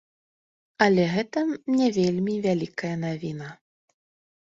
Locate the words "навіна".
3.07-3.55